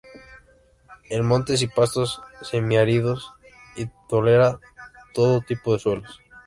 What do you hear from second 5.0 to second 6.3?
todo tipo de suelos.